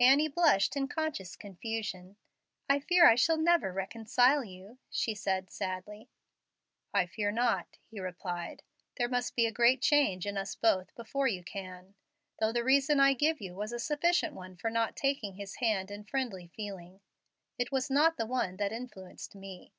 Annie 0.00 0.28
blushed, 0.28 0.74
in 0.74 0.88
conscious 0.88 1.36
confusion. 1.36 2.16
"I 2.66 2.80
fear 2.80 3.06
I 3.06 3.14
shall 3.14 3.36
never 3.36 3.70
reconcile 3.74 4.42
you," 4.42 4.78
she 4.88 5.14
said, 5.14 5.50
sadly. 5.50 6.08
"I 6.94 7.04
fear 7.04 7.30
not," 7.30 7.76
he 7.90 8.00
replied. 8.00 8.62
"There 8.96 9.06
must 9.06 9.36
be 9.36 9.44
a 9.44 9.52
great 9.52 9.82
change 9.82 10.24
in 10.24 10.38
us 10.38 10.54
both 10.54 10.94
before 10.94 11.26
you 11.26 11.44
can. 11.44 11.94
Though 12.40 12.52
the 12.52 12.64
reason 12.64 13.00
I 13.00 13.12
give 13.12 13.38
you 13.38 13.54
was 13.54 13.70
a 13.74 13.78
sufficient 13.78 14.32
one 14.32 14.56
for 14.56 14.70
not 14.70 14.96
taking 14.96 15.34
his 15.34 15.56
hand 15.56 15.90
in 15.90 16.04
friendly 16.04 16.46
feeling, 16.46 17.02
it 17.58 17.70
was 17.70 17.90
not 17.90 18.16
the 18.16 18.24
one 18.24 18.56
that 18.56 18.72
influenced 18.72 19.34
me. 19.34 19.74